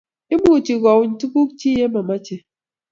[0.33, 2.43] Imuchi ko uny tuguk chi ye mamachei